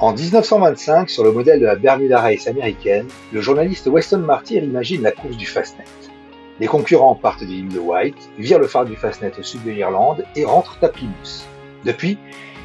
[0.00, 5.02] En 1925, sur le modèle de la Bermuda Race américaine, le journaliste Weston Martyr imagine
[5.02, 5.84] la course du Fastnet.
[6.58, 9.72] Les concurrents partent de l'île de White, virent le phare du Fastnet au sud de
[9.72, 11.46] l'Irlande et rentrent à Plymouth.
[11.84, 12.16] Depuis,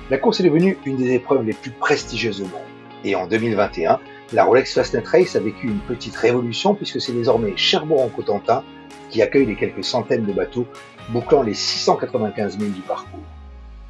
[0.10, 2.62] la course est devenue une des épreuves les plus prestigieuses au monde.
[3.04, 4.00] Et en 2021,
[4.32, 8.64] la Rolex Fastnet Race a vécu une petite révolution puisque c'est désormais Cherbourg-en-Cotentin
[9.10, 10.68] qui accueille les quelques centaines de bateaux
[11.10, 13.20] bouclant les 695 000 du parcours.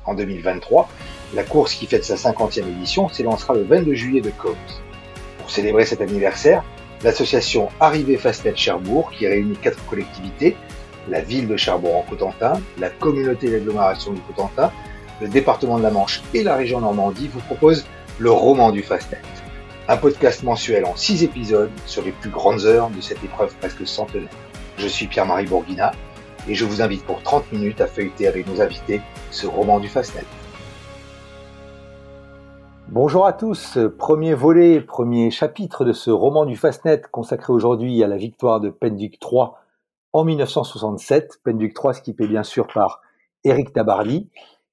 [0.05, 0.87] En 2023,
[1.33, 4.55] la course qui fête sa 50e édition s'élancera le 22 juillet de Côte.
[5.39, 6.63] Pour célébrer cet anniversaire,
[7.03, 10.55] l'association Arrivée Fastnet Cherbourg, qui réunit quatre collectivités,
[11.09, 14.71] la ville de Cherbourg-en-Cotentin, la communauté d'agglomération du Cotentin,
[15.21, 17.85] le département de la Manche et la région Normandie vous propose
[18.19, 19.21] le roman du Fastnet.
[19.87, 23.87] Un podcast mensuel en six épisodes sur les plus grandes heures de cette épreuve presque
[23.87, 24.29] centenaire.
[24.77, 25.91] Je suis Pierre-Marie Bourguina
[26.47, 29.87] et je vous invite pour 30 minutes à feuilleter avec nos invités ce roman du
[29.87, 30.25] Fastnet.
[32.89, 38.07] Bonjour à tous, premier volet, premier chapitre de ce roman du Fastnet consacré aujourd'hui à
[38.07, 39.47] la victoire de Penduc III
[40.13, 41.41] en 1967.
[41.43, 43.01] Penduc III skippé bien sûr par
[43.43, 44.29] Éric Tabarly,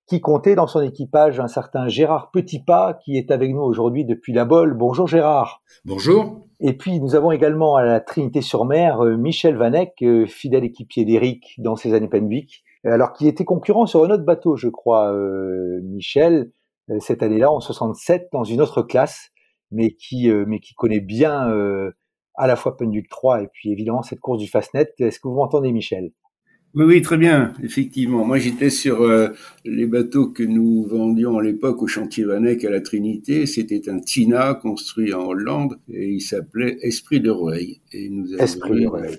[0.06, 4.34] qui comptait dans son équipage un certain Gérard Petitpas qui est avec nous aujourd'hui depuis
[4.34, 4.74] la Bolle.
[4.74, 5.62] Bonjour Gérard.
[5.84, 6.46] Bonjour.
[6.64, 11.54] Et puis nous avons également à la Trinité-sur-Mer euh, Michel Vanek, euh, fidèle équipier d'Éric
[11.58, 15.80] dans ses années Penduic, alors qui était concurrent sur un autre bateau, je crois, euh,
[15.82, 16.52] Michel,
[17.00, 19.30] cette année-là en 67 dans une autre classe,
[19.72, 21.48] mais qui mais qui connaît bien
[22.34, 24.92] à la fois Penduc 3 et puis évidemment cette course du Fastnet.
[24.98, 26.10] Est-ce que vous m'entendez, Michel?
[26.74, 28.24] Oui, oui, très bien, effectivement.
[28.24, 29.28] Moi, j'étais sur euh,
[29.66, 33.44] les bateaux que nous vendions à l'époque au chantier Vanek à la Trinité.
[33.44, 37.82] C'était un Tina construit en Hollande et il s'appelait Esprit de Rueil.
[37.92, 39.18] Et nous avons Esprit de Rueil.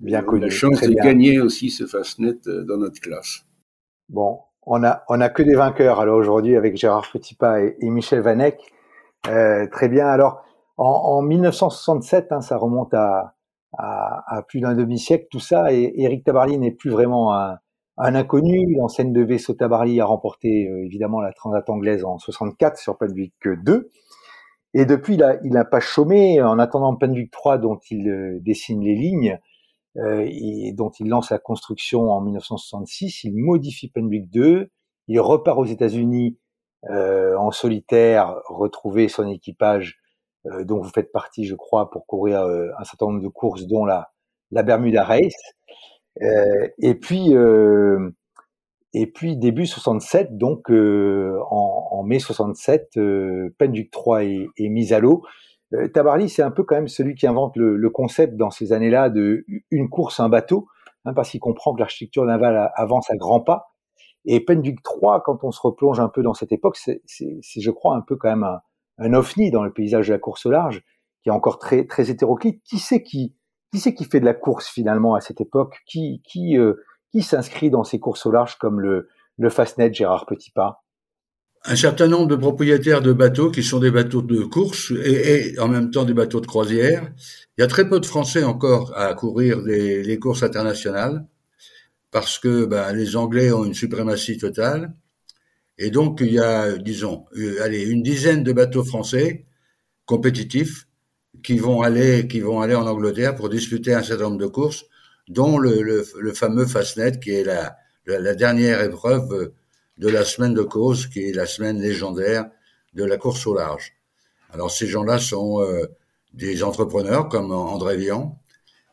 [0.00, 0.42] Bien connu.
[0.42, 3.44] la chance de gagner aussi ce Fastnet euh, dans notre classe.
[4.08, 7.90] Bon, on a, on a que des vainqueurs alors aujourd'hui avec Gérard Petitpas et, et
[7.90, 8.58] Michel Vanek.
[9.28, 10.06] Euh, très bien.
[10.06, 10.44] Alors,
[10.78, 10.86] en,
[11.18, 13.35] en 1967, hein, ça remonte à,
[13.78, 15.72] à, plus d'un demi-siècle, tout ça.
[15.72, 17.58] Et Eric Tabarly n'est plus vraiment un,
[17.96, 18.74] inconnu.
[18.76, 23.34] L'enseigne de vaisseau Tabarly a remporté euh, évidemment la Transat anglaise en 64 sur Penduic
[23.44, 23.90] 2.
[24.74, 28.94] Et depuis, il n'a pas chômé en attendant Penduic 3 dont il euh, dessine les
[28.94, 29.38] lignes
[29.96, 33.24] euh, et dont il lance la construction en 1966.
[33.24, 34.70] Il modifie Penduic 2.
[35.08, 36.38] Il repart aux États-Unis
[36.88, 39.98] en solitaire, retrouver son équipage
[40.52, 43.66] euh, dont vous faites partie, je crois, pour courir euh, un certain nombre de courses,
[43.66, 44.10] dont la,
[44.50, 45.34] la Bermuda Race.
[46.22, 47.34] Euh, et puis,
[48.94, 54.92] et puis début 67, donc en, en, mai 67, euh, Penduc 3 est, est mis
[54.92, 55.22] à l'eau.
[55.92, 59.10] Tabarly, c'est un peu quand même celui qui invente le, le concept dans ces années-là
[59.10, 60.68] de une course, un bateau,
[61.04, 63.66] hein, parce qu'il comprend que l'architecture navale avance à grands pas.
[64.26, 67.96] Et Penduc 3, quand on se replonge un peu dans cette époque, c'est, je crois,
[67.96, 68.60] un peu quand même un,
[68.98, 70.82] un ovni dans le paysage de la course au large,
[71.22, 72.62] qui est encore très très hétéroclite.
[72.64, 73.34] Qui c'est qui
[73.72, 75.76] qui qui fait de la course finalement à cette époque?
[75.86, 76.74] Qui qui euh,
[77.12, 79.08] qui s'inscrit dans ces courses au large comme le
[79.38, 80.82] le Fastnet Gérard Petitpas?
[81.68, 85.58] Un certain nombre de propriétaires de bateaux qui sont des bateaux de course et, et,
[85.58, 87.10] en même temps des bateaux de croisière.
[87.58, 91.26] Il y a très peu de Français encore à courir les, les courses internationales
[92.12, 94.94] parce que ben, les Anglais ont une suprématie totale.
[95.78, 99.44] Et donc, il y a, disons, euh, allez, une dizaine de bateaux français
[100.06, 100.88] compétitifs
[101.42, 104.86] qui vont aller, qui vont aller en Angleterre pour disputer un certain nombre de courses,
[105.28, 107.76] dont le, le, fameux Fastnet, qui est la,
[108.06, 109.52] la, dernière épreuve
[109.98, 112.48] de la semaine de cause, qui est la semaine légendaire
[112.94, 113.92] de la course au large.
[114.52, 115.86] Alors, ces gens-là sont euh,
[116.32, 118.40] des entrepreneurs comme André Vian,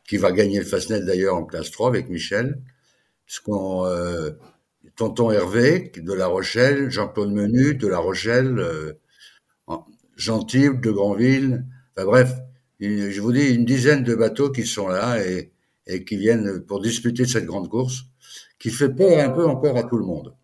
[0.06, 2.60] qui va gagner le Fastnet d'ailleurs en classe 3 avec Michel,
[3.26, 4.32] ce qu'on euh,
[4.96, 8.92] tonton Hervé de La Rochelle, Jean-Claude Menu de La Rochelle, euh,
[10.16, 11.64] Gentille de Granville,
[11.96, 12.32] enfin bref,
[12.80, 15.52] je vous dis une dizaine de bateaux qui sont là et,
[15.86, 18.04] et qui viennent pour disputer cette grande course,
[18.58, 20.34] qui fait peur un peu encore à tout le monde.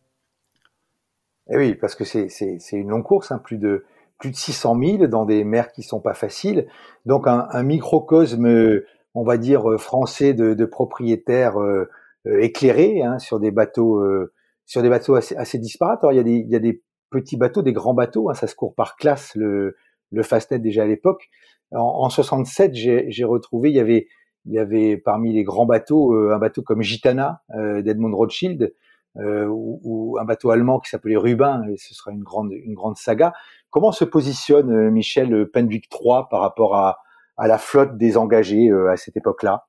[1.49, 2.29] Et eh oui, parce que c'est
[2.73, 3.85] une longue course, hein, plus de
[4.19, 6.67] plus de 600 000 dans des mers qui sont pas faciles.
[7.07, 8.83] Donc un, un microcosme,
[9.15, 11.89] on va dire français de, de propriétaires euh, euh,
[12.27, 14.33] éclairés hein, sur des bateaux euh,
[14.67, 16.05] sur des bateaux assez, assez disparates.
[16.05, 18.35] Alors, il y a des, il y a des petits bateaux, des grands bateaux, hein,
[18.35, 19.77] ça se court par classe, le,
[20.13, 21.29] le Fastnet déjà à l'époque.
[21.73, 24.07] En, en 67, j'ai retrouvé, il y avait,
[24.47, 28.73] il y avait parmi les grands bateaux euh, un bateau comme Gitana euh, d'Edmond Rothschild
[29.17, 31.63] euh, ou, ou, un bateau allemand qui s'appelait Rubin.
[31.69, 33.33] Et ce sera une grande, une grande saga.
[33.71, 36.99] Comment se positionne euh, Michel Penduic III par rapport à,
[37.37, 39.67] à la flotte des engagés à cette époque-là?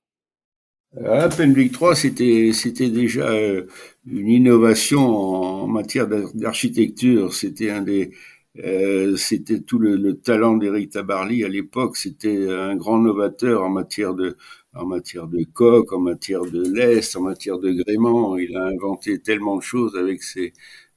[1.06, 3.66] À Penduic 3, c'était c'était déjà euh,
[4.06, 7.34] une innovation en matière d'architecture.
[7.34, 8.12] C'était un des
[8.58, 11.96] Euh, c'était tout le, le talent d'Éric Tabarly à l'époque.
[11.98, 14.36] C'était un grand novateur en matière de
[14.74, 18.38] en matière de coque, en matière de lest, en matière de gréement.
[18.38, 20.52] Il a inventé tellement de choses avec ses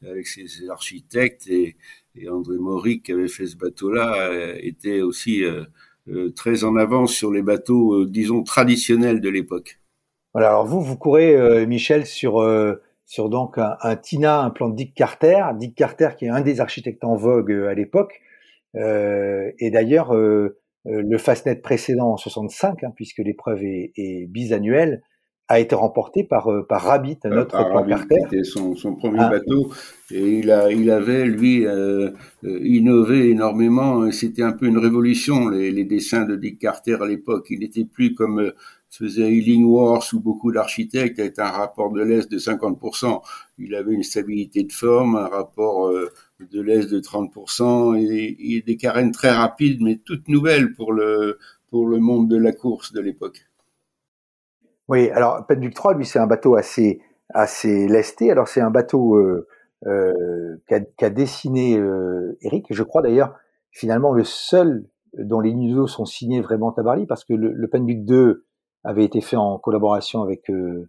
[0.04, 1.76] avec ses architectes et,
[2.16, 5.64] et André Maury qui avait fait ce bateau-là euh, était aussi euh,
[6.08, 9.78] euh, très en avance sur les bateaux, disons traditionnels de l'époque.
[10.34, 10.50] Voilà.
[10.50, 12.44] Alors vous, vous courez, Michel, sur
[13.06, 16.60] sur donc un, Tina, un plan de Dick Carter, Dick Carter qui est un des
[16.60, 18.20] architectes en vogue à l'époque.
[18.74, 25.02] et d'ailleurs, le Fastnet précédent en 65, hein, puisque l'épreuve est, est bisannuelle,
[25.48, 28.16] a été remporté par euh, par Rabbit, un autre par plan Carter.
[28.22, 29.28] C'était son, son premier ah.
[29.28, 29.70] bateau
[30.10, 32.10] et il a il avait lui euh,
[32.44, 34.10] euh, innové énormément.
[34.10, 37.46] C'était un peu une révolution les, les, dessins de Dick Carter à l'époque.
[37.50, 38.52] Il n'était plus comme
[39.00, 43.22] euh, faisait Illingworth ou beaucoup d'architectes avec un rapport de l'aise de 50%.
[43.58, 45.90] Il avait une stabilité de forme, un rapport
[46.40, 51.38] de l'aise de 30% et, et des carènes très rapides mais toutes nouvelles pour le
[51.70, 53.46] pour le monde de la course de l'époque.
[54.88, 57.00] Oui, alors Penduc 3, lui, c'est un bateau assez
[57.30, 58.30] assez lesté.
[58.30, 59.46] Alors c'est un bateau euh,
[59.86, 62.66] euh, qu'a dessiné euh, Eric.
[62.70, 63.34] Je crois d'ailleurs
[63.70, 64.86] finalement le seul
[65.18, 68.44] dont les nudos sont signés vraiment Tabarly, parce que le, le Penduc 2
[68.84, 70.88] avait été fait en collaboration avec euh,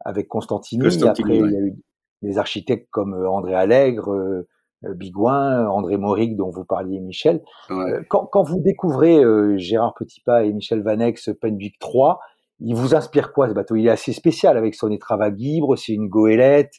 [0.00, 0.86] avec Constantini.
[1.04, 1.74] Après, il y a eu
[2.22, 4.46] des architectes comme euh, André Allègre, euh,
[4.94, 7.42] Bigouin, André Mauric, dont vous parliez, Michel.
[7.68, 8.04] Ouais.
[8.08, 9.22] Quand, quand, vous découvrez
[9.58, 12.18] Gérard Petitpas et Michel Vanex Penduc 3,
[12.60, 13.76] il vous inspire quoi ce bateau?
[13.76, 16.72] Il est assez spécial avec son étrave à guibre, c'est une goélette,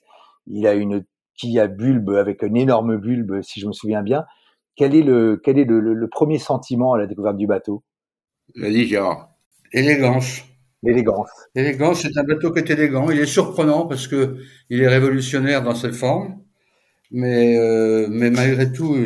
[0.47, 1.05] il a une
[1.35, 4.25] quille à bulbe avec un énorme bulbe, si je me souviens bien.
[4.75, 7.83] Quel est le, quel est le, le, premier sentiment à la découverte du bateau?
[8.55, 9.30] Vas-y, Gérard.
[9.73, 10.43] Élégance.
[10.83, 11.29] L'élégance.
[11.55, 13.09] L'élégance, c'est un bateau qui est élégant.
[13.11, 14.37] Il est surprenant parce que
[14.69, 16.41] il est révolutionnaire dans ses formes,
[17.11, 18.97] mais euh, mais malgré tout,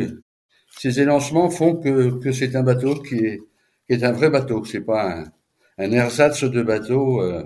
[0.77, 3.41] ses élancements font que que c'est un bateau qui est
[3.88, 4.63] qui est un vrai bateau.
[4.65, 5.25] C'est pas un
[5.77, 7.21] un ersatz de bateau.
[7.21, 7.44] Euh,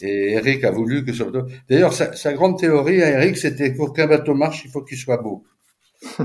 [0.00, 1.46] et Eric a voulu que ce bateau.
[1.68, 4.96] D'ailleurs, sa, sa, grande théorie à Eric, c'était pour qu'un bateau marche, il faut qu'il
[4.98, 5.44] soit beau.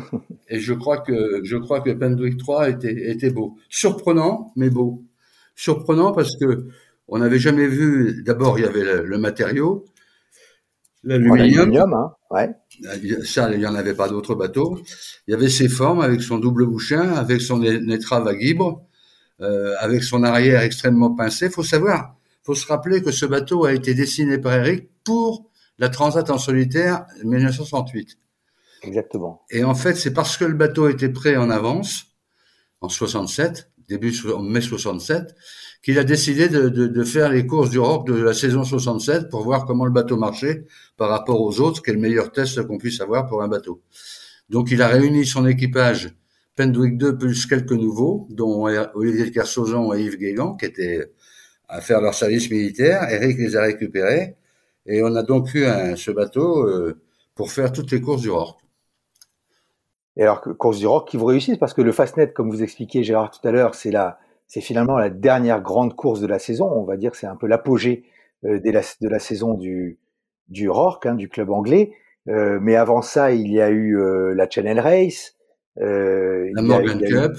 [0.49, 5.03] et je crois que je crois que Pendwick 3 était, était beau, surprenant mais beau.
[5.57, 6.67] Surprenant parce que
[7.07, 8.21] on n'avait jamais vu.
[8.23, 9.85] D'abord, il y avait le, le matériau,
[11.03, 11.93] l'aluminium.
[11.93, 12.49] Hein, ouais.
[13.25, 14.79] Ça, il n'y en avait pas d'autres bateaux.
[15.27, 18.85] Il y avait ses formes avec son double bouchin, avec son étrave à guibre,
[19.41, 21.49] euh, avec son arrière extrêmement pincé.
[21.49, 25.49] Faut savoir, faut se rappeler que ce bateau a été dessiné par Eric pour
[25.79, 28.19] la Transat en solitaire 1968.
[28.83, 29.41] Exactement.
[29.49, 32.05] Et en fait, c'est parce que le bateau était prêt en avance,
[32.81, 35.35] en 67, début mai 67,
[35.81, 39.65] qu'il a décidé de, faire les courses du Rock de la saison 67 pour voir
[39.65, 40.65] comment le bateau marchait
[40.97, 43.81] par rapport aux autres, quel meilleur test qu'on puisse avoir pour un bateau.
[44.49, 46.15] Donc il a réuni son équipage
[46.55, 51.11] Pendwick 2 plus quelques nouveaux, dont Olivier Kersozon et Yves Guégan, qui étaient
[51.69, 53.07] à faire leur service militaire.
[53.09, 54.35] Eric les a récupérés.
[54.85, 56.99] Et on a donc eu un, ce bateau euh,
[57.35, 58.61] pour faire toutes les courses du Rorque.
[60.17, 63.03] Et alors, course du Rorque qui vous réussissent, parce que le Fastnet, comme vous expliquiez
[63.03, 64.17] Gérard tout à l'heure, c'est la,
[64.47, 66.65] c'est finalement la dernière grande course de la saison.
[66.65, 68.03] On va dire que c'est un peu l'apogée
[68.43, 69.99] euh, de, la, de la saison du,
[70.49, 71.91] du Rorque, hein, du club anglais.
[72.27, 75.35] Euh, mais avant ça, il y a eu euh, la Channel Race,
[75.79, 77.37] euh, la Morgan Cup.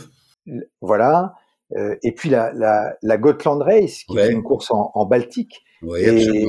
[0.80, 1.34] voilà.
[1.76, 4.28] Euh, et puis la, la, la Gotland Race, qui ouais.
[4.28, 5.62] est une course en, en Baltique.
[5.82, 6.46] Oui, et,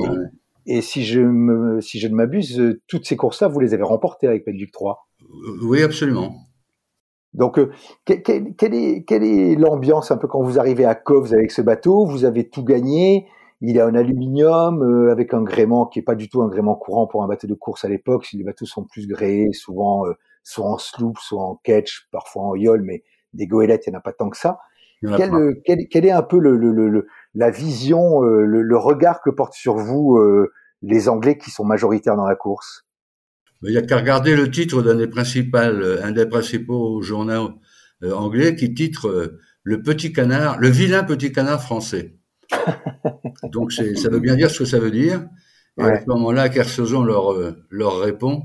[0.66, 4.28] et si je me, si je ne m'abuse, toutes ces courses-là, vous les avez remportées
[4.28, 5.08] avec Pelduc 3.
[5.64, 6.34] Oui, absolument.
[7.34, 7.72] Donc, euh,
[8.06, 8.24] quelle,
[8.56, 12.06] quelle est, quelle est l'ambiance un peu quand vous arrivez à Covs avec ce bateau?
[12.06, 13.28] Vous avez tout gagné.
[13.62, 16.76] Il est en aluminium euh, avec un gréement qui est pas du tout un gréement
[16.76, 18.26] courant pour un bateau de course à l'époque.
[18.26, 20.14] Si les bateaux sont plus gréés, souvent euh,
[20.44, 24.00] soit en sloop, soit en catch, parfois en yole, mais des goélettes, il n'y en
[24.00, 24.60] a pas tant que ça.
[25.02, 25.32] Quel,
[25.66, 29.54] quel, quel, est un peu le, le, le la vision, euh, le, regard que portent
[29.54, 30.52] sur vous euh,
[30.82, 32.86] les Anglais qui sont majoritaires dans la course?
[33.64, 37.52] Il n'y a qu'à regarder le titre d'un des principaux, un des principaux journaux
[38.04, 42.16] euh, anglais qui titre le petit canard, le vilain petit canard français.
[43.52, 45.26] Donc ça veut bien dire ce que ça veut dire.
[45.78, 45.92] Et ouais.
[45.92, 47.34] à ce moment-là, Kersozon leur,
[47.70, 48.44] leur répond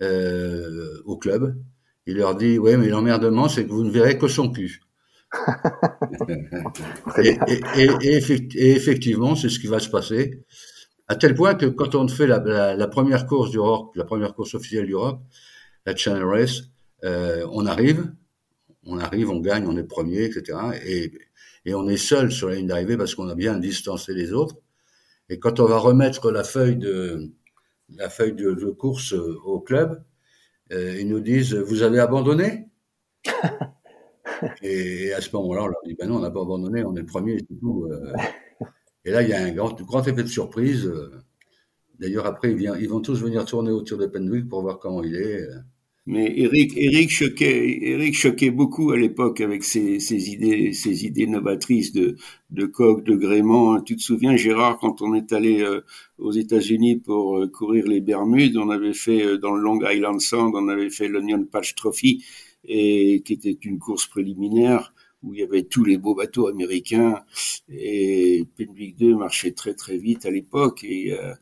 [0.00, 1.56] euh, au club.
[2.06, 4.80] Il leur dit, ouais, mais l'emmerdement, c'est que vous ne verrez que son cul.
[7.18, 10.44] Et, effectivement, c'est ce qui va se passer.
[11.06, 14.54] À tel point que quand on fait la, première course du rock, la première course
[14.54, 15.20] officielle du rock,
[15.86, 16.62] la Channel Race,
[17.04, 18.12] euh, on arrive,
[18.84, 20.58] on arrive, on gagne, on est premier, etc.
[20.84, 21.12] Et,
[21.74, 24.56] on est seul sur la ligne d'arrivée parce qu'on a bien distancé les autres.
[25.28, 27.30] Et quand on va remettre la feuille de,
[27.94, 30.02] la feuille de, de, course au club,
[30.70, 32.68] ils nous disent Vous avez abandonné?
[34.62, 37.00] et, à ce moment-là, on leur dit Ben non, on n'a pas abandonné, on est
[37.00, 37.88] le premier et tout.
[39.04, 40.90] et là, il y a un grand, grand effet de surprise.
[41.98, 45.48] D'ailleurs, après, ils, vont tous venir tourner autour de Penwick pour voir comment il est.
[46.10, 51.92] Mais Eric, Eric choquait, Eric choquait beaucoup à l'époque avec ses, idées, ses idées novatrices
[51.92, 52.16] de,
[52.50, 53.78] de coq, de gréement.
[53.82, 55.82] Tu te souviens, Gérard, quand on est allé euh,
[56.16, 60.18] aux États-Unis pour euh, courir les Bermudes, on avait fait euh, dans le Long Island
[60.18, 62.24] Sound, on avait fait l'Onion Patch Trophy,
[62.68, 67.24] et qui était une course préliminaire où il y avait tous les beaux bateaux américains.
[67.68, 71.34] Et Penwick 2 marchait très très vite à l'époque et euh,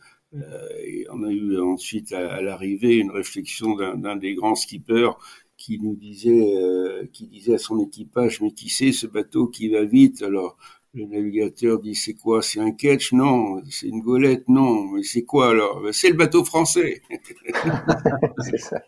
[0.85, 5.13] et on a eu ensuite à, l'arrivée une réflexion d'un des grands skippers
[5.57, 9.69] qui nous disait, euh, qui disait à son équipage, mais qui sait ce bateau qui
[9.69, 10.23] va vite?
[10.23, 10.59] Alors
[10.97, 12.43] le navigateur dit c'est quoi?
[12.43, 13.61] C'est un ketch Non.
[13.69, 14.49] C'est une golette?
[14.49, 14.85] Non.
[14.93, 15.81] Mais c'est quoi alors?
[15.83, 17.03] Ben, C'est le bateau français.
[18.39, 18.81] c'est ça.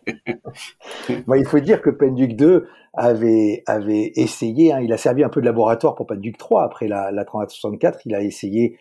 [1.07, 5.39] il faut dire que Penduc 2 avait, avait essayé, hein, il a servi un peu
[5.39, 8.77] de laboratoire pour Penduc 3 après la, la 364, il a essayé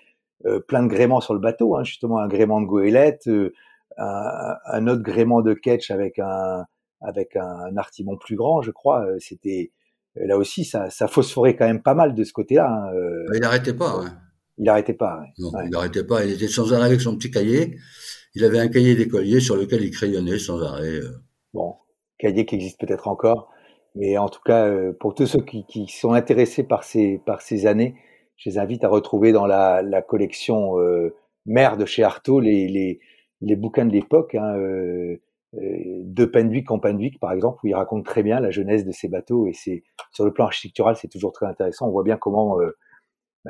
[0.47, 3.52] euh, plein de gréements sur le bateau, hein, justement un gréement de goélette, euh,
[3.99, 6.64] un, autre gréement de ketch avec un
[7.00, 9.04] avec un, artimon plus grand, je crois.
[9.04, 9.73] Euh, c'était
[10.16, 12.68] là aussi ça, ça phosphorait quand même pas mal de ce côté-là.
[12.68, 12.92] Hein,
[13.34, 13.90] il n'arrêtait pas.
[13.90, 14.18] Hein.
[14.58, 15.20] Il n'arrêtait pas.
[15.38, 16.24] Non, il n'arrêtait pas.
[16.24, 17.76] Il était sans arrêt avec son petit cahier.
[18.34, 21.00] Il avait un cahier d'écolier sur lequel il crayonnait sans arrêt.
[21.54, 21.76] Bon,
[22.18, 23.50] cahier qui existe peut-être encore,
[23.94, 27.66] mais en tout cas pour tous ceux qui, qui sont intéressés par ces par ces
[27.66, 27.94] années,
[28.38, 32.68] je les invite à retrouver dans la, la collection euh, mère de chez Artaud les,
[32.68, 33.00] les,
[33.40, 35.16] les bouquins de l'époque, hein, euh,
[35.54, 38.92] euh de Penduic en Penduic par exemple, où il raconte très bien la jeunesse de
[38.92, 41.88] ces bateaux et c'est sur le plan architectural c'est toujours très intéressant.
[41.88, 42.76] On voit bien comment euh,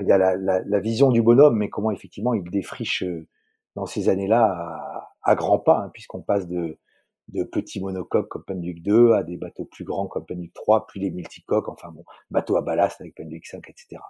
[0.00, 3.26] il y a la, vision du bonhomme, mais comment effectivement il défriche euh,
[3.74, 6.78] dans ces années-là à, grands pas, hein, puisqu'on passe de
[7.52, 11.10] petits monocoques comme Penduic 2 à des bateaux plus grands comme Penduic 3, puis les
[11.10, 14.02] multicoques, enfin bon, bateaux à ballast avec Penduic 5, etc.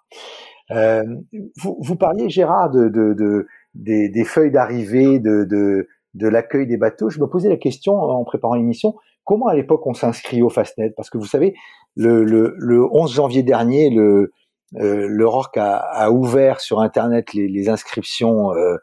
[1.56, 7.10] Vous, parliez, Gérard, de, de, de des, feuilles d'arrivée, de, de l'accueil des bateaux.
[7.10, 10.90] Je me posais la question en préparant l'émission, comment à l'époque on s'inscrit au Fastnet?
[10.96, 11.54] Parce que vous savez,
[11.96, 14.32] le, le, le 11 janvier dernier, le,
[14.76, 18.76] euh, a, a, ouvert sur Internet les, les inscriptions euh,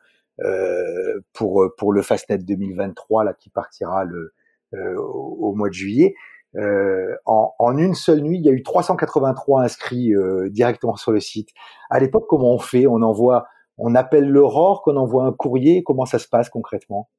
[0.43, 4.33] euh, pour pour le Fastnet 2023 là qui partira le
[4.73, 6.15] euh, au, mois de juillet.
[6.57, 10.13] Euh, en, en, une seule nuit, il y a eu 383 inscrits
[10.49, 11.49] directement sur le site.
[11.89, 12.87] À l'époque, comment on fait?
[12.87, 13.45] On envoie,
[13.77, 15.83] on appelle l'aurore, qu'on envoie un courrier.
[15.83, 17.09] Comment ça se passe concrètement?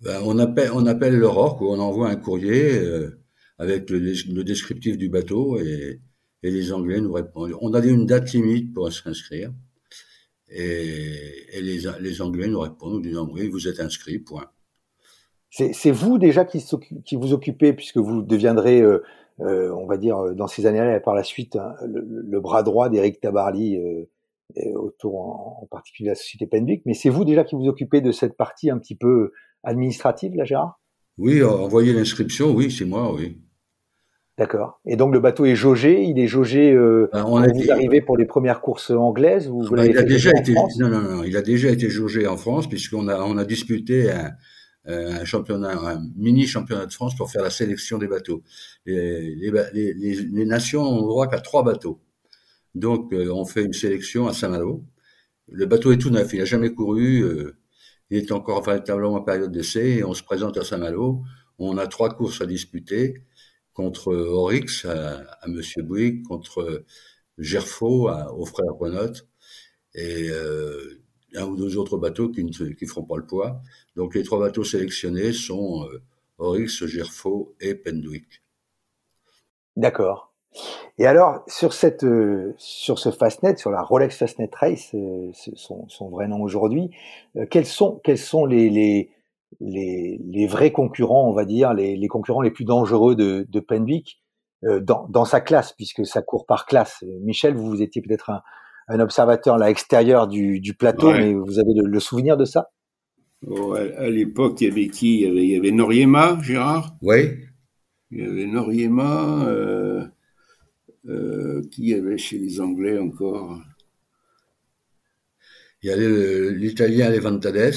[0.00, 2.80] Ben, on appelle, on appelle l'aurore, on envoie un courrier
[3.58, 6.00] avec le, le, descriptif du bateau et,
[6.42, 7.54] et les Anglais nous répondent.
[7.60, 9.52] On a une date limite pour s'inscrire.
[10.48, 14.46] Et, et les, les, Anglais nous répondent, nous oui, vous êtes inscrit, point.
[15.50, 16.64] C'est vous déjà qui,
[17.04, 19.02] qui, vous occupez, puisque vous deviendrez, euh,
[19.40, 22.40] euh, on va dire, euh, dans ces années-là et par la suite, hein, le, le,
[22.40, 24.08] bras droit d'Éric Tabarly euh,
[24.74, 26.82] autour en, en, particulier de la société Penvic.
[26.86, 30.44] Mais c'est vous déjà qui vous occupez de cette partie un petit peu administrative, là,
[30.44, 30.80] Gérard?
[31.18, 33.36] Oui, envoyer l'inscription, oui, c'est moi, oui.
[34.38, 34.80] D'accord.
[34.86, 38.16] Et donc le bateau est jaugé, il est jaugé euh, ben, on vous arrivez pour
[38.16, 41.42] les premières courses anglaises vous, ben, il a déjà été non, non, non, il a
[41.42, 44.30] déjà été jaugé en France puisqu'on a on a disputé un,
[44.86, 48.42] un championnat, un mini championnat de France pour faire la sélection des bateaux.
[48.86, 52.00] Les, les, les, les nations ont droit qu'à trois bateaux.
[52.74, 54.84] Donc euh, on fait une sélection à Saint-Malo.
[55.48, 57.56] Le bateau est tout neuf, il n'a jamais couru, euh,
[58.10, 61.22] il est encore véritablement en période d'essai et on se présente à Saint-Malo.
[61.58, 63.24] On a trois courses à disputer
[63.74, 66.84] contre Oryx à, à Monsieur Bouygues, contre
[67.38, 69.12] Gerfaux à, aux frères Bonot
[69.94, 71.02] et euh,
[71.34, 73.60] un ou deux autres bateaux qui ne qui feront pas le poids.
[73.96, 76.02] Donc les trois bateaux sélectionnés sont euh,
[76.38, 78.42] Oryx, Gerfaux et Pendwick.
[79.76, 80.29] D'accord.
[80.98, 85.88] Et alors sur cette euh, sur ce Fastnet, sur la Rolex Fastnet Race, euh, son,
[85.88, 86.90] son, vrai nom aujourd'hui,
[87.36, 89.10] euh, quels sont quels sont les, les
[89.58, 93.60] les, les, vrais concurrents, on va dire, les, les concurrents les plus dangereux de, de
[93.60, 94.22] Penwick
[94.64, 97.04] euh, dans, dans, sa classe, puisque ça court par classe.
[97.22, 98.42] Michel, vous, vous étiez peut-être un,
[98.86, 102.70] un, observateur là extérieur du, du plateau, mais vous avez le, le, souvenir de ça?
[103.44, 105.16] Oh, À, l'époque, il y avait qui?
[105.16, 106.94] Il y avait, il y avait Noriema, Gérard?
[107.02, 107.38] Oui.
[108.12, 109.46] Il y avait Noriema.
[111.08, 113.58] Euh, qui y avait chez les Anglais encore?
[115.82, 117.74] Il y avait l'Italien Levantades.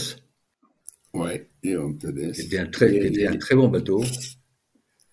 [1.14, 1.50] Ouais.
[2.34, 4.04] C'était un très, un très bon bateau.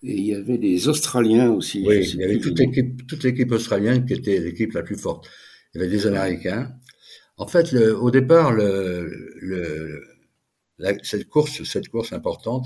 [0.03, 1.85] Et il y avait des Australiens aussi.
[1.87, 5.29] Oui, il y avait toute l'équipe, toute l'équipe australienne qui était l'équipe la plus forte.
[5.73, 6.75] Il y avait des Américains.
[7.37, 10.03] En fait, le, au départ, le, le,
[10.79, 12.65] la, cette course, cette course importante,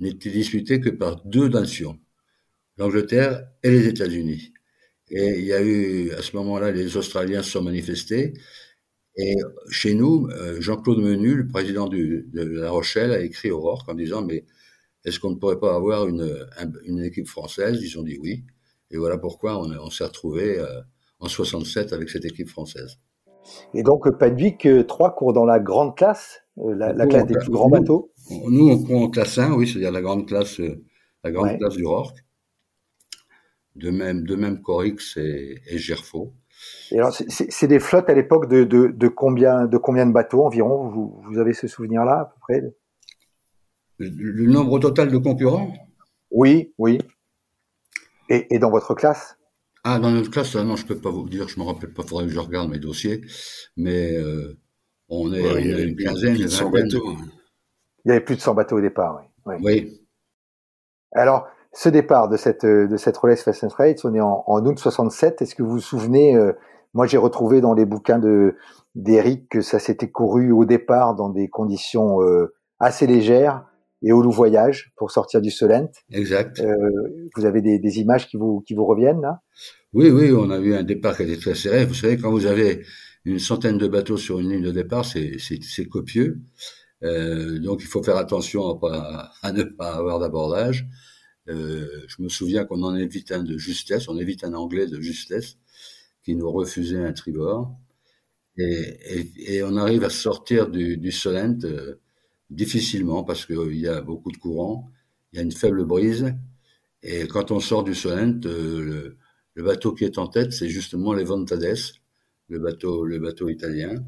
[0.00, 1.98] n'était disputé que par deux nations,
[2.78, 4.54] l'Angleterre et les États-Unis.
[5.10, 8.34] Et il y a eu, à ce moment-là, les Australiens se sont manifestés.
[9.16, 9.36] Et
[9.70, 13.94] chez nous, euh, Jean-Claude Menu, le président de La Rochelle, a écrit au RORC en
[13.94, 14.44] disant, mais
[15.04, 16.46] est-ce qu'on ne pourrait pas avoir une,
[16.84, 17.80] une, équipe française?
[17.82, 18.44] Ils ont dit oui.
[18.90, 20.80] Et voilà pourquoi on, on s'est retrouvé euh,
[21.20, 22.98] en 67 avec cette équipe française.
[23.74, 27.70] Et donc, Padwick 3 court dans la grande classe, euh, la, classe des plus grands
[27.70, 30.60] bateaux Nous, on court en classe 1, oui, c'est-à-dire la grande classe,
[31.24, 32.14] la grande classe du RORC
[33.78, 36.34] de même, de même Corix et, et Gerfaux.
[36.90, 40.44] Et alors, c'est des flottes à l'époque de, de, de, combien, de combien de bateaux
[40.44, 40.88] environ?
[40.88, 42.62] Vous, vous avez ce souvenir-là à peu près?
[43.98, 45.72] Le, nombre total de concurrents?
[46.30, 46.98] Oui, oui.
[48.28, 49.36] Et, et, dans votre classe?
[49.84, 52.26] Ah, dans notre classe, non, je peux pas vous dire, je me rappelle pas, faudrait
[52.26, 53.22] que je regarde mes dossiers,
[53.76, 54.58] mais euh,
[55.08, 56.70] on est il y a une quinzaine, une vingtaine.
[56.70, 57.16] bateaux.
[58.04, 59.28] Il y avait plus de 100 bateaux au départ, oui.
[59.46, 59.56] Oui.
[59.62, 60.00] oui.
[61.12, 64.66] Alors, ce départ de cette de cette Rolex Fast and Trade, on est en, en
[64.66, 65.42] août 67.
[65.42, 66.52] Est-ce que vous vous souvenez euh,
[66.92, 68.56] Moi, j'ai retrouvé dans les bouquins de
[68.96, 73.64] d'Eric que ça s'était couru au départ dans des conditions euh, assez légères
[74.02, 75.92] et au loup voyage pour sortir du Solent.
[76.10, 76.58] Exact.
[76.58, 76.74] Euh,
[77.36, 79.40] vous avez des, des, images qui vous qui vous reviennent là?
[79.92, 81.84] Oui, oui, on a eu un départ qui était très serré.
[81.84, 82.82] Vous savez, quand vous avez
[83.24, 86.40] une centaine de bateaux sur une ligne de départ, c'est c'est copieux.
[87.04, 90.88] Euh, donc il faut faire attention à, pas, à ne pas avoir d'abordage.
[91.48, 95.00] Euh, je me souviens qu'on en évite un de justesse, on évite un anglais de
[95.00, 95.56] justesse
[96.22, 97.74] qui nous refusait un tribord.
[98.58, 102.00] Et, on arrive à sortir du, Solent euh,
[102.50, 104.90] difficilement parce qu'il y a beaucoup de courant,
[105.32, 106.34] il y a une faible brise.
[107.02, 109.16] Et quand on sort du Solent, euh,
[109.54, 111.78] le, bateau qui est en tête, c'est justement les Ventades,
[112.48, 114.04] le bateau, le bateau italien.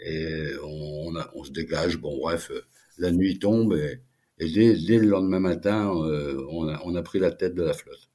[0.00, 1.98] Et on, on se dégage.
[1.98, 2.52] Bon, bref,
[2.98, 4.00] la nuit tombe et,
[4.40, 7.62] et dès, dès, le lendemain matin, euh, on, a, on, a, pris la tête de
[7.62, 8.08] la flotte.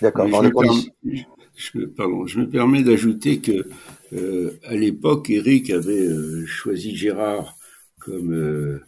[0.00, 0.28] D'accord.
[0.28, 1.22] Je,
[1.54, 3.66] je, pardon, je me permets d'ajouter que
[4.12, 7.56] euh, à l'époque, Eric avait euh, choisi Gérard
[7.98, 8.80] comme euh,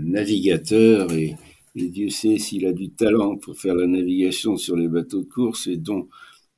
[0.00, 1.36] navigateur et,
[1.74, 5.28] et, Dieu sait s'il a du talent pour faire la navigation sur les bateaux de
[5.28, 6.08] course et dont,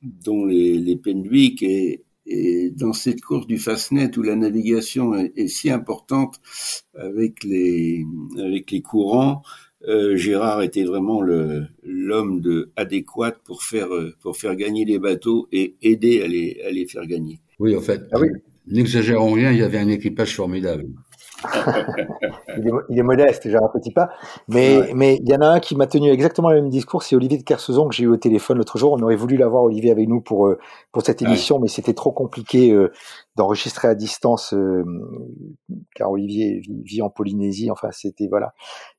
[0.01, 5.47] dont les, les Penwick et, et dans cette course du Fastnet où la navigation est,
[5.47, 6.39] si importante
[6.95, 8.05] avec les,
[8.37, 9.41] avec les courants,
[9.87, 13.89] euh, Gérard était vraiment le, l'homme de, adéquat pour faire,
[14.21, 17.41] pour faire gagner les bateaux et aider à les, à les faire gagner.
[17.59, 18.27] Oui, en fait, ah oui.
[18.67, 20.85] n'exagérons rien, il y avait un équipage formidable
[22.89, 24.09] il, est, modeste, j'ai un petit pas.
[24.47, 27.15] Mais, mais il y en a un qui m'a tenu exactement le même discours, c'est
[27.15, 28.93] Olivier de Kersauzon que j'ai eu au téléphone l'autre jour.
[28.93, 30.57] On aurait voulu l'avoir, Olivier, avec nous pour, euh,
[30.91, 32.91] pour cette émission, mais c'était trop compliqué euh,
[33.35, 34.83] d'enregistrer à distance, euh,
[35.95, 37.71] car Olivier vit, en Polynésie.
[37.71, 38.53] Enfin, c'était, voilà.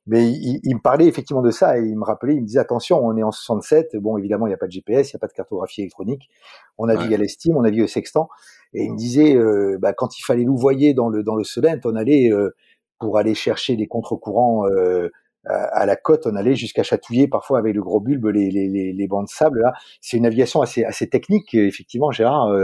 [0.07, 2.59] Mais il, il, me parlait effectivement de ça et il me rappelait, il me disait,
[2.59, 3.97] attention, on est en 67.
[3.97, 6.29] Bon, évidemment, il n'y a pas de GPS, il n'y a pas de cartographie électronique.
[6.77, 7.15] On navigue ouais.
[7.15, 8.29] à l'estime, on navigue au sextant.
[8.73, 11.79] Et il me disait, euh, bah, quand il fallait louvoyer dans le dans le Solent,
[11.85, 12.55] on allait euh,
[12.99, 15.09] pour aller chercher les contre-courants euh,
[15.45, 18.93] à, la côte, on allait jusqu'à chatouiller parfois avec le gros bulbe les, les, les,
[18.93, 19.61] les bancs de sable.
[19.61, 22.55] Là, c'est une navigation assez assez technique, effectivement, Gérard.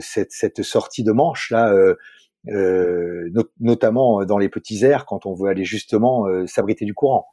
[0.00, 1.74] cette, cette sortie de Manche là.
[2.48, 7.26] Euh, notamment dans les petits airs quand on veut aller justement s'abriter du courant.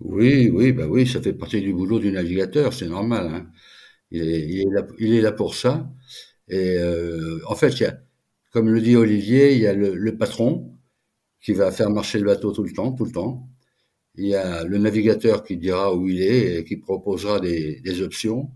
[0.00, 3.26] Oui, oui, bah oui, ça fait partie du boulot du navigateur, c'est normal.
[3.26, 3.46] Hein.
[4.10, 5.90] Il, est, il, est là, il, est là, pour ça.
[6.48, 7.98] Et euh, en fait, il y a,
[8.50, 10.74] comme le dit Olivier, il y a le, le, patron
[11.40, 13.48] qui va faire marcher le bateau tout le temps, tout le temps.
[14.14, 18.02] Il y a le navigateur qui dira où il est et qui proposera des, des
[18.02, 18.50] options.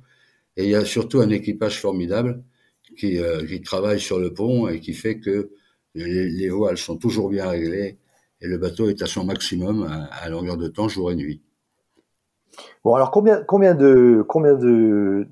[0.57, 2.43] Et il y a surtout un équipage formidable
[2.97, 5.51] qui, euh, qui travaille sur le pont et qui fait que
[5.95, 7.99] les, les, voiles sont toujours bien réglées
[8.41, 11.43] et le bateau est à son maximum à, à longueur de temps, jour et nuit.
[12.85, 15.29] Bon, alors combien, combien de, combien de,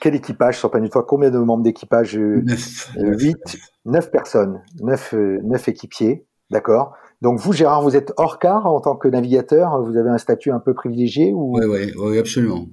[0.00, 2.90] quel équipage sur Planète Combien de membres d'équipage euh, Neuf.
[2.96, 6.94] Euh, huit, neuf personnes, neuf, euh, neuf équipiers, d'accord?
[7.20, 9.82] Donc vous, Gérard, vous êtes hors car en tant que navigateur.
[9.82, 12.66] Vous avez un statut un peu privilégié ou Oui, oui, oui, absolument.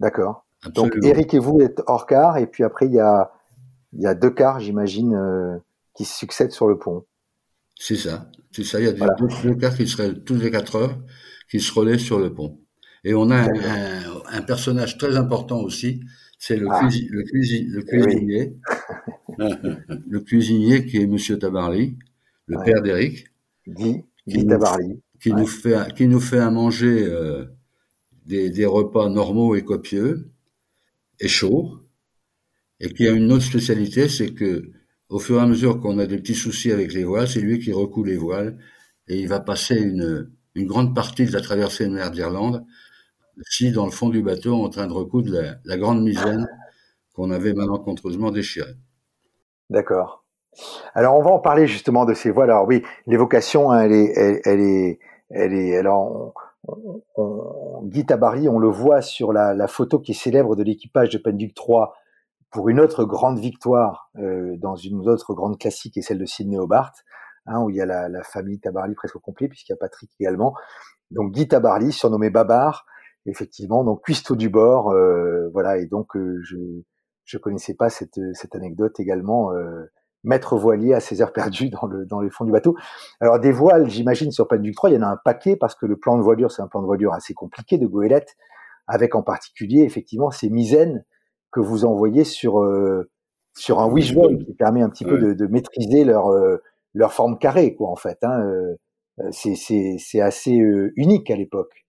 [0.00, 0.46] D'accord.
[0.74, 3.30] Donc Eric et vous êtes hors car, et puis après il y a,
[3.92, 5.58] il y a deux cars, j'imagine, euh,
[5.94, 7.04] qui se succèdent sur le pont.
[7.76, 8.80] C'est ça, c'est ça.
[8.80, 9.14] Il y a voilà.
[9.18, 10.98] deux, deux cars qui seraient tous les quatre heures,
[11.50, 12.58] qui se relaient sur le pont.
[13.06, 13.46] Et on a
[14.32, 16.00] un, personnage très important aussi,
[16.40, 16.80] c'est le, ah.
[16.80, 18.56] cuisi le, cuisi le, cuisinier.
[19.38, 19.46] Oui.
[20.08, 21.96] le cuisinier qui est Monsieur Tabarly,
[22.46, 22.64] le ouais.
[22.64, 23.28] père d'Éric.
[23.68, 25.00] Guy, Guy Tabarly.
[25.20, 25.40] Qui, ouais.
[25.40, 27.44] nous fait, qui nous fait à manger euh,
[28.26, 30.32] des, des, repas normaux et copieux
[31.20, 31.78] et chauds.
[32.80, 34.72] Et qui a une autre spécialité, c'est que
[35.10, 37.60] au fur et à mesure qu'on a des petits soucis avec les voiles, c'est lui
[37.60, 38.58] qui recoule les voiles
[39.06, 42.66] et il va passer une, une grande partie de la traversée de mer d'Irlande,
[43.42, 45.32] si dans le fond du bateau, en train de recoudre
[45.64, 46.48] la, grande misaine
[47.12, 48.74] qu'on avait malencontreusement déchirée.
[49.70, 50.24] D'accord.
[50.94, 52.50] Alors on va en parler justement de ces voiles.
[52.50, 54.98] Alors oui, l'évocation, hein, elle est, elle, est,
[55.30, 55.76] elle est.
[55.76, 56.34] Alors
[56.66, 60.62] on, on, Guy Tabary, on le voit sur la, la photo qui est célèbre de
[60.62, 61.94] l'équipage de Penduc 3
[62.50, 66.58] pour une autre grande victoire euh, dans une autre grande classique, et celle de Sydney
[66.58, 66.92] Hobart,
[67.46, 69.76] hein, où il y a la, la famille Tabarly presque au complet, puisqu'il y a
[69.76, 70.54] Patrick également.
[71.10, 72.86] Donc Guy Tabarly, surnommé Babar,
[73.26, 76.56] effectivement, donc cuistot du bord, euh, voilà, et donc euh, je
[77.24, 79.52] je connaissais pas cette cette anecdote également.
[79.52, 79.90] Euh,
[80.24, 82.76] maître voilier à ses heures perdues dans le dans les fonds du bateau.
[83.20, 85.86] Alors des voiles, j'imagine sur Penduc 3, il y en a un paquet parce que
[85.86, 88.36] le plan de voilure, c'est un plan de voilure assez compliqué de goélette,
[88.86, 91.04] avec en particulier effectivement ces misaines
[91.52, 93.08] que vous envoyez sur euh,
[93.54, 96.62] sur un wishbone qui permet un petit peu de, de, maîtriser leur euh,
[96.92, 98.18] leur forme carrée quoi en fait.
[98.22, 98.44] Hein.
[99.30, 100.52] C'est c'est c'est assez
[100.96, 101.85] unique à l'époque.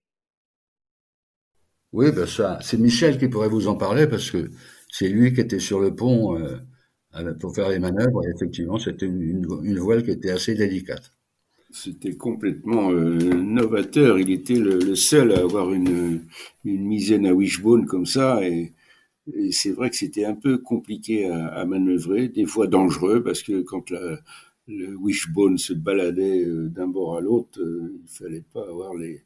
[1.93, 4.50] Oui, ben ça, c'est Michel qui pourrait vous en parler parce que
[4.91, 8.26] c'est lui qui était sur le pont euh, pour faire les manœuvres.
[8.26, 9.45] Et effectivement, c'était une,
[9.80, 11.13] voile qui était assez délicate.
[11.71, 14.19] C'était complètement euh, novateur.
[14.19, 16.26] Il était le, seul à avoir une,
[16.65, 18.45] une misaine à wishbone comme ça.
[18.45, 18.73] Et,
[19.52, 23.91] c'est vrai que c'était un peu compliqué à, manœuvrer, des fois dangereux, parce que quand
[24.69, 29.21] le wishbone se baladait euh, d'un bord à l'autre, il fallait pas avoir les,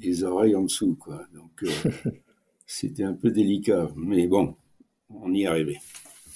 [0.00, 1.20] les oreilles en dessous, quoi.
[1.34, 2.10] Donc, euh,
[2.66, 4.56] c'était un peu délicat, mais bon,
[5.10, 5.78] on y arrivé.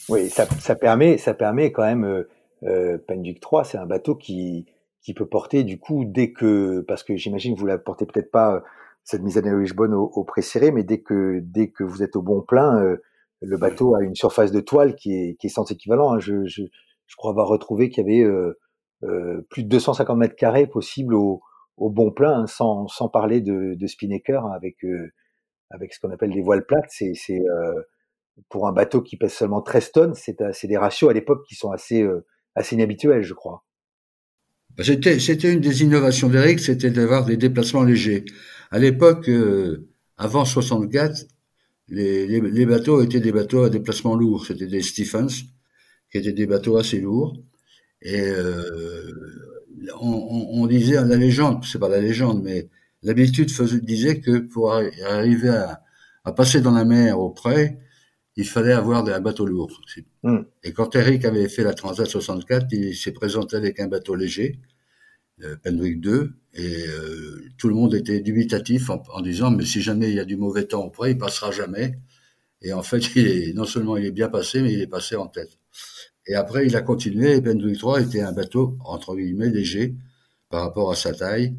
[0.08, 2.04] Oui, ça, ça permet, ça permet quand même.
[2.04, 2.28] Euh,
[2.62, 4.66] euh, Penduc 3, c'est un bateau qui
[5.02, 8.30] qui peut porter du coup dès que, parce que j'imagine que vous la portez peut-être
[8.30, 8.60] pas euh,
[9.04, 12.22] cette mise à Wishbone au, au pré-serré, mais dès que dès que vous êtes au
[12.22, 12.96] bon plein,
[13.42, 16.14] le bateau a une surface de toile qui est qui est sans équivalent.
[16.14, 16.18] Hein.
[16.18, 16.62] Je, je,
[17.06, 18.52] je crois avoir retrouvé qu'il y avait
[19.50, 21.42] plus de 250 mètres carrés possibles au
[21.76, 25.12] au bon plein, sans, sans parler de, de Spinnaker hein, avec euh,
[25.70, 26.90] avec ce qu'on appelle des voiles plates.
[26.90, 27.82] C'est euh,
[28.48, 31.54] pour un bateau qui pèse seulement 13 tonnes, c'est c'est des ratios à l'époque qui
[31.54, 33.64] sont assez euh, assez inhabituels, je crois.
[34.76, 38.24] Bah, c'était c'était une des innovations d'Eric, c'était d'avoir des déplacements légers.
[38.70, 39.30] À l'époque,
[40.16, 41.24] avant 64,
[41.88, 44.44] les, les, les, bateaux étaient des bateaux à déplacement lourd.
[44.44, 45.28] C'était des Stephens,
[46.10, 47.36] qui étaient des bateaux assez lourds.
[48.02, 49.12] Et euh,
[50.00, 52.68] on, on, disait la légende, c'est pas la légende, mais
[53.02, 53.50] l'habitude
[53.82, 55.82] disait que pour arriver à,
[56.24, 57.78] à, passer dans la mer auprès,
[58.36, 59.80] il fallait avoir un bateau lourd.
[60.22, 60.38] Mm.
[60.62, 64.60] Et quand Eric avait fait la Transat 64, il s'est présenté avec un bateau léger,
[65.42, 69.82] euh, Penwick 2, et euh, tout le monde était dubitatif en, en, disant mais si
[69.82, 71.98] jamais il y a du mauvais temps auprès, il passera jamais.
[72.62, 75.16] Et en fait, il est, non seulement il est bien passé, mais il est passé
[75.16, 75.58] en tête.
[76.26, 77.36] Et après, il a continué.
[77.36, 79.94] Et Penduick 3 était un bateau, entre guillemets, léger
[80.50, 81.56] par rapport à sa taille.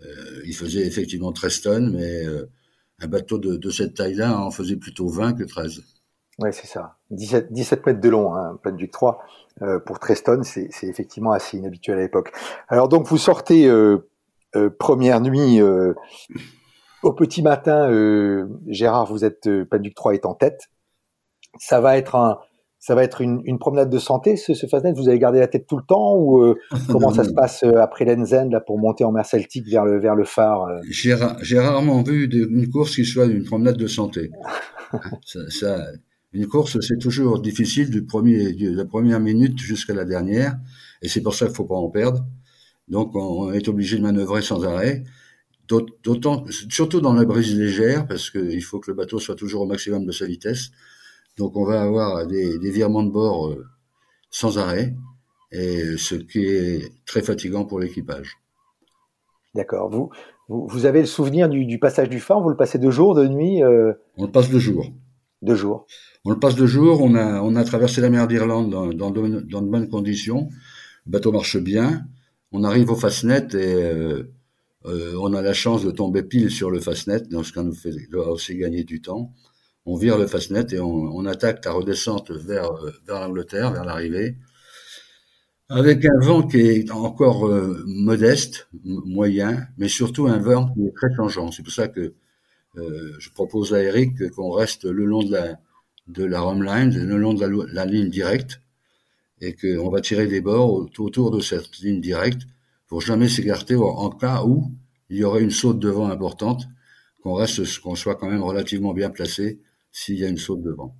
[0.00, 2.50] Euh, il faisait effectivement 13 tonnes, mais euh,
[3.00, 5.82] un bateau de, de cette taille-là en faisait plutôt 20 que 13.
[6.38, 6.96] Oui, c'est ça.
[7.10, 9.22] 17, 17, mètres de long, hein, Penduick 3.
[9.60, 12.32] Euh, pour 13 tonnes, c'est effectivement assez inhabituel à l'époque.
[12.68, 14.08] Alors donc, vous sortez euh,
[14.56, 15.60] euh, première nuit
[17.02, 17.88] au petit matin.
[18.66, 20.68] Gérard, vous êtes Penduick 3 est en tête.
[21.58, 22.38] Ça va être un,
[22.82, 24.92] ça va être une, une, promenade de santé, ce, ce Fastnet?
[24.92, 26.56] Vous avez gardé la tête tout le temps ou euh,
[26.88, 30.00] comment ça se passe euh, après l'Enzen là pour monter en mer Celtique vers le
[30.00, 30.80] vers le phare euh?
[30.90, 34.32] J'ai rarement vu une course qui soit une promenade de santé.
[35.24, 35.86] ça, ça,
[36.32, 40.56] une course, c'est toujours difficile du premier, de la première minute jusqu'à la dernière,
[41.02, 42.26] et c'est pour ça qu'il faut pas en perdre.
[42.88, 45.04] Donc, on est obligé de manœuvrer sans arrêt.
[45.68, 49.66] D'autant, surtout dans la brise légère, parce qu'il faut que le bateau soit toujours au
[49.66, 50.70] maximum de sa vitesse.
[51.38, 53.66] Donc on va avoir des, des virements de bord euh,
[54.30, 54.94] sans arrêt,
[55.50, 58.38] et ce qui est très fatigant pour l'équipage.
[59.54, 59.90] D'accord.
[59.90, 60.10] Vous,
[60.48, 62.40] vous, avez le souvenir du, du, passage du phare?
[62.40, 63.92] Vous le passez de jour, de nuit euh...
[64.16, 64.86] On le passe de jour.
[65.42, 65.86] De jour.
[66.24, 67.02] On le passe de jour.
[67.02, 70.48] On a, on a traversé la mer d'Irlande dans, dans, de, dans, de, bonnes conditions.
[71.04, 72.06] Le bateau marche bien.
[72.50, 74.22] On arrive au Fastnet et euh,
[74.86, 77.74] euh, on a la chance de tomber pile sur le Fastnet, donc ce qui nous
[77.74, 79.32] fait aussi gagner du temps
[79.84, 84.36] on vire le Fastnet et on, attaque la redescente vers, euh, vers l'Angleterre, vers l'arrivée,
[85.68, 90.94] avec un vent qui est encore euh, modeste, moyen, mais surtout un vent qui est
[90.94, 91.50] très changeant.
[91.50, 92.14] C'est pour ça que
[92.76, 95.58] euh, je propose à Eric qu'on reste le long de la
[96.08, 98.60] de la line, le long de la, la ligne directe,
[99.40, 102.42] et qu'on va tirer des bords autour de cette ligne directe
[102.88, 104.72] pour jamais s'écarter en cas où
[105.10, 106.66] il y aurait une saute de vent importante,
[107.22, 109.60] qu'on reste, qu'on soit quand même relativement bien placé
[109.92, 110.96] s'il y a une saute devant.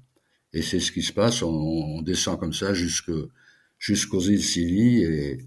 [0.52, 3.30] Et c'est ce qui se passe, on, on descend comme ça jusqu'aux
[4.20, 5.38] îles Scilly et,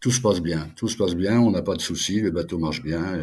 [0.00, 0.70] tout se passe bien.
[0.76, 3.18] Tout se passe bien, on n'a pas de soucis, le bateau marche bien.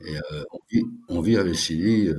[0.00, 0.16] et
[0.52, 2.10] on, vit, on vit avec Silly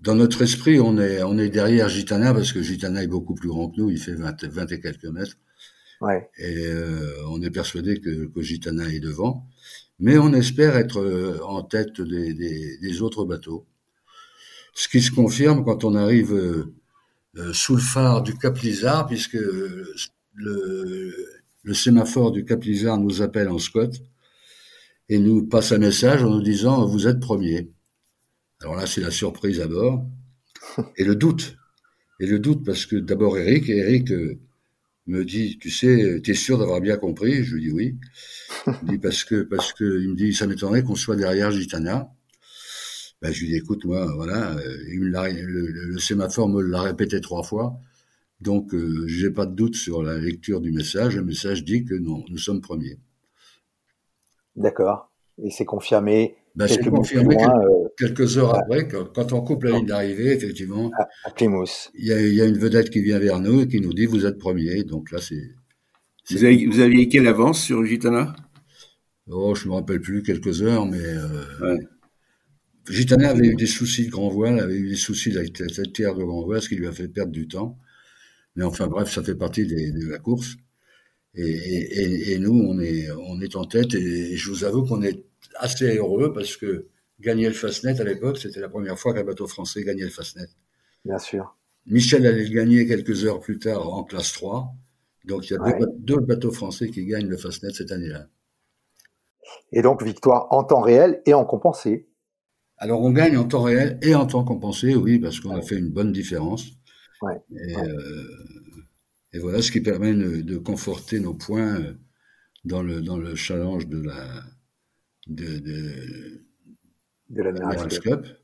[0.00, 3.48] dans notre esprit, on est, on est derrière Gitana parce que Gitana est beaucoup plus
[3.48, 5.36] grand que nous, il fait 20, 20 et quelques mètres.
[6.00, 6.28] Ouais.
[6.38, 9.46] Et euh, on est persuadé que, que, Gitana est devant.
[9.98, 13.66] Mais on espère être euh, en tête des, des, des, autres bateaux.
[14.74, 16.74] Ce qui se confirme quand on arrive euh,
[17.36, 19.38] euh sous le phare du Cap Lizard, puisque
[20.34, 21.14] le,
[21.62, 24.02] le sémaphore du Cap Lizard nous appelle en Scott
[25.08, 27.70] et nous passe un message en nous disant vous êtes premier.
[28.60, 30.06] Alors là, c'est la surprise à bord
[30.96, 31.56] et le doute.
[32.20, 34.38] Et le doute parce que d'abord Eric, Eric euh,
[35.06, 37.98] me dit, tu sais, tu es sûr d'avoir bien compris Je lui dis oui.
[38.66, 41.50] Il me dit parce que parce que il me dit ça m'étonnerait qu'on soit derrière
[41.50, 42.12] Gitana.
[43.22, 47.42] Ben, je lui dis écoute moi voilà, euh, le, le, sémaphore me l'a répété trois
[47.42, 47.78] fois.
[48.40, 51.16] Donc, euh, j'ai pas de doute sur la lecture du message.
[51.16, 52.98] Le message dit que non, nous sommes premiers.
[54.56, 55.10] D'accord.
[55.42, 59.86] Et c'est confirmé ben, c'est confirmé euh, quelques heures après, quand, on coupe la ligne
[59.86, 61.32] d'arrivée, effectivement, à.
[61.38, 63.94] Il y, a, il y, a, une vedette qui vient vers nous et qui nous
[63.94, 64.82] dit vous êtes premier.
[64.82, 65.40] Donc là, c'est.
[66.30, 68.34] Vous, avez, vous aviez quelle avance sur Gitana?
[69.28, 70.98] Oh, je me rappelle plus, quelques heures, mais.
[70.98, 71.76] Euh,
[72.90, 76.14] Gitana avait eu des soucis de grand voile, avait eu des soucis avec cette terre
[76.14, 77.78] de grand voile, ce qui lui a fait perdre du temps.
[78.56, 80.56] Mais enfin, bref, ça fait partie des, de la course.
[81.34, 85.02] Et, et, et, nous, on est, on est en tête, et je vous avoue qu'on
[85.02, 85.24] est
[85.56, 86.88] assez heureux parce que
[87.20, 90.48] gagner le Fastnet à l'époque, c'était la première fois qu'un bateau français gagnait le Fastnet.
[91.04, 91.56] Bien sûr.
[91.86, 94.72] Michel allait le gagner quelques heures plus tard en classe 3.
[95.24, 98.26] Donc il y a deux, bateaux français qui gagnent le Fastnet cette année-là.
[99.72, 102.08] Et donc victoire en temps réel et en compensé.
[102.82, 105.76] Alors on gagne en temps réel et en temps compensé, oui, parce qu'on a fait
[105.76, 106.66] une bonne différence.
[107.52, 108.24] Et, euh,
[109.34, 111.92] et, voilà ce qui permet de, conforter nos points euh,
[112.64, 114.24] dans le, dans le challenge de la,
[115.26, 116.46] de, de,
[117.28, 118.40] de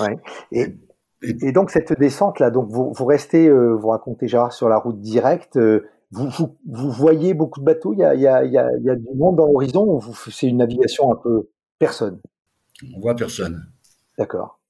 [0.00, 0.16] Ouais.
[0.50, 0.66] Et,
[1.22, 4.78] et, donc cette descente là, donc vous, vous restez, euh, vous racontez Gérard sur la
[4.78, 5.56] route directe.
[5.56, 7.92] Euh, vous, vous, vous, voyez beaucoup de bateaux?
[7.92, 9.46] Il y a, il y a, il y a, il y a du monde dans
[9.46, 12.20] l'horizon c'est une navigation un peu personne?
[12.96, 13.73] On voit personne.
[14.18, 14.60] D'accord.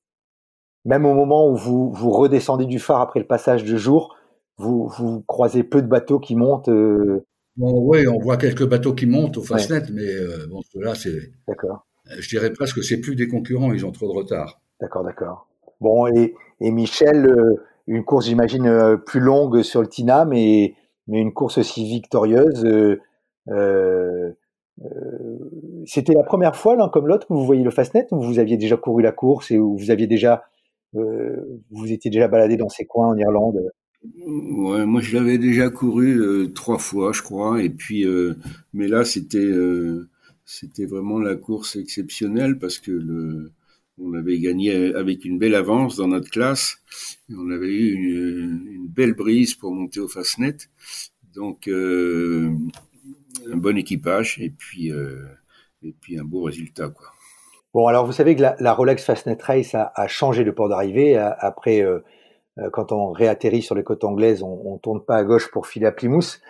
[0.85, 4.17] Même au moment où vous, vous redescendez du phare après le passage de jour,
[4.59, 6.69] vous, vous croisez peu de bateaux qui montent.
[6.69, 7.25] Euh,
[7.57, 11.33] Bon, oui, on voit quelques bateaux qui montent au Fastnet, mais euh, bon, cela, c'est.
[11.47, 11.87] D'accord.
[12.11, 14.61] Euh, je dirais presque que c'est plus des concurrents, ils ont trop de retard.
[14.81, 15.47] D'accord, d'accord.
[15.81, 20.75] Bon, et, et Michel, euh, une course, j'imagine, plus longue sur le Tina, mais,
[21.07, 22.65] mais une course aussi victorieuse.
[25.87, 28.57] C'était la première fois, l'un comme l'autre, que vous voyez le Fastnet, ou vous aviez
[28.57, 30.45] déjà couru la course et où vous aviez déjà.
[30.93, 33.71] vous étiez déjà baladé dans ces coins en Irlande?
[34.27, 38.35] Ouais, moi je l'avais déjà couru euh, trois fois, je crois, et puis euh,
[38.75, 40.09] mais là c'était euh,
[40.45, 43.51] c'était vraiment la course exceptionnelle parce que
[43.97, 46.79] on avait gagné avec une belle avance dans notre classe,
[47.31, 50.57] et on avait eu une, une, belle brise pour monter au Fastnet,
[51.35, 51.69] donc
[53.53, 54.91] un bon équipage et puis
[55.83, 57.07] et puis un beau résultat quoi.
[57.73, 61.85] Bon alors vous savez que la, Rolex Fastnet Race a, changé de port d'arrivée après
[62.59, 65.67] euh, quand on réatterrit sur les côtes anglaises, on, ne tourne pas à gauche pour
[65.67, 66.41] filer à Plymouth.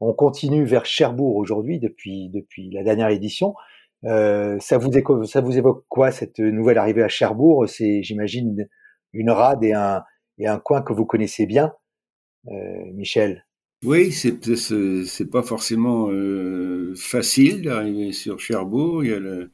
[0.00, 3.54] On continue vers Cherbourg aujourd'hui depuis depuis la dernière édition.
[4.04, 7.68] Euh, ça vous évoque, ça vous évoque quoi cette nouvelle arrivée à Cherbourg?
[7.68, 8.68] C'est, j'imagine,
[9.12, 10.02] une rade et un
[10.38, 11.72] et un coin que vous connaissez bien,
[12.48, 13.46] euh, Michel.
[13.84, 14.56] Oui, c'est
[15.04, 19.04] c'est pas forcément euh, facile d'arriver sur Cherbourg.
[19.04, 19.50] Il y a le,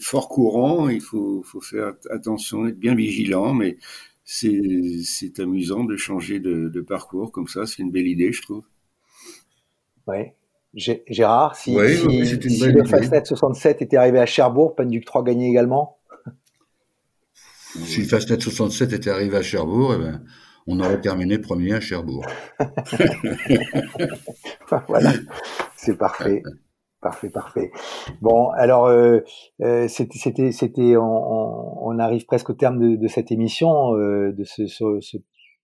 [0.00, 3.76] fort courant, il faut faut faire attention, être bien vigilant, mais
[4.24, 7.66] c'est amusant de changer de, de parcours comme ça.
[7.66, 8.64] C'est une belle idée, je trouve.
[10.06, 10.32] Oui.
[10.74, 15.98] Gérard, si, si, si le Fastnet 67 était arrivé à Cherbourg, Penduc 3 gagnait également?
[17.84, 20.24] Si le Fastnet 67 était arrivé à Cherbourg, eh ben,
[20.66, 22.24] on aurait terminé premier à Cherbourg.
[24.88, 25.12] voilà,
[25.76, 26.42] c'est parfait.
[27.00, 27.70] Parfait, parfait.
[28.22, 29.20] Bon, alors euh,
[29.60, 34.44] euh c'était, c'était, on, on, arrive presque au terme de, de cette émission, euh, de
[34.44, 35.18] ce, ce, ce,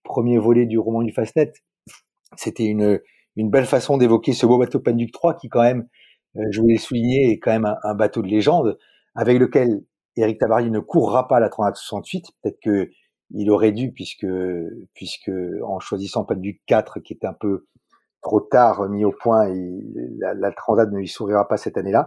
[0.05, 1.53] premier volet du roman du Fastnet.
[2.37, 3.01] C'était une,
[3.37, 5.89] une belle façon d'évoquer ce beau bateau Penduc 3 qui, quand même,
[6.37, 8.79] euh, je voulais souligner, est quand même un, bateau de légende
[9.15, 9.83] avec lequel
[10.17, 12.27] Eric Tabarly ne courra pas la 3868.
[12.43, 12.91] Peut-être que
[13.33, 14.27] il aurait dû, puisque,
[14.95, 15.33] puisque
[15.65, 17.67] en choisissant Penduc 4, qui est un peu
[18.23, 19.49] trop tard mis au point
[20.19, 22.07] la, la Transat ne lui sourira pas cette année-là.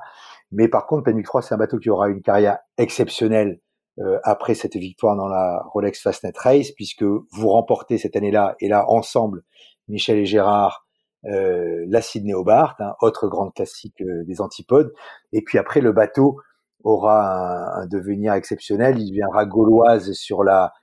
[0.52, 3.60] Mais par contre, Penwick 3, c'est un bateau qui aura une carrière exceptionnelle
[4.00, 8.68] euh, après cette victoire dans la Rolex Fastnet Race, puisque vous remportez cette année-là, et
[8.68, 9.44] là, ensemble,
[9.88, 10.86] Michel et Gérard,
[11.26, 14.94] euh, la Sydney Hobart, hein, autre grande classique euh, des antipodes.
[15.32, 16.40] Et puis après, le bateau
[16.84, 19.00] aura un, devenir exceptionnel.
[19.00, 20.74] Il deviendra gauloise sur la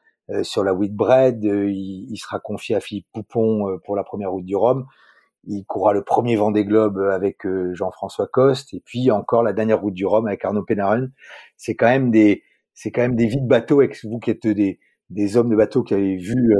[0.42, 1.42] sur la Whitbread.
[1.42, 4.86] Il, il, sera confié à Philippe Poupon pour la première route du Rhum.
[5.44, 8.74] Il courra le premier Vendée Globe avec Jean-François Coste.
[8.74, 11.10] Et puis encore la dernière route du Rhum avec Arnaud Pénarel.
[11.56, 12.42] C'est quand même des
[12.74, 13.80] c'est quand même des vies de bateau.
[13.80, 16.54] Avec vous qui êtes des des hommes de bateau qui avez vu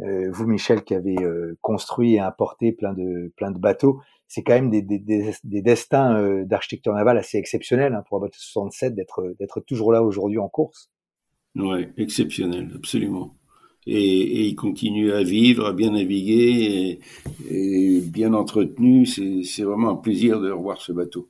[0.00, 4.42] euh, vous Michel qui avez euh, construit et importé plein de plein de bateaux, c'est
[4.42, 8.38] quand même des, des, des, destins euh, d'architecture navale assez exceptionnels hein, pour un bateau
[8.38, 10.90] 67 d'être d'être toujours là aujourd'hui en course.
[11.56, 13.34] Ouais, exceptionnel, absolument.
[13.86, 17.00] Et, il continue à vivre, à bien naviguer
[17.50, 19.06] et, bien entretenu.
[19.06, 21.28] C'est vraiment un plaisir de revoir ce bateau.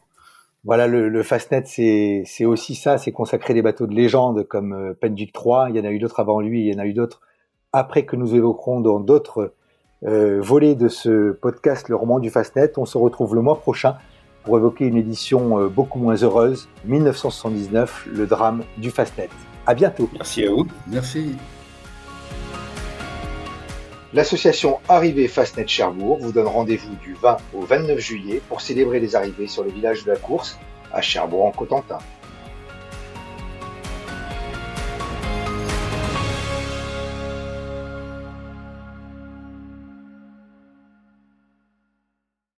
[0.64, 4.94] Voilà, le, le Fastnet, c'est aussi ça, c'est consacrer des bateaux de légende comme euh,
[4.94, 5.70] Penduc 3.
[5.70, 7.20] Il y en a eu d'autres avant lui, il y en a eu d'autres
[7.72, 9.54] après que nous évoquerons dans d'autres
[10.04, 12.72] euh, volets de ce podcast, le roman du Fastnet.
[12.76, 13.96] On se retrouve le mois prochain
[14.44, 19.28] pour évoquer une édition euh, beaucoup moins heureuse, 1979, le drame du Fastnet.
[19.66, 20.08] À bientôt.
[20.12, 20.66] Merci à vous.
[20.88, 21.36] Merci.
[24.14, 29.16] L'association Arrivée Fastnet Cherbourg vous donne rendez-vous du 20 au 29 juillet pour célébrer les
[29.16, 30.58] arrivées sur le village de la course
[30.92, 31.98] à Cherbourg en Cotentin.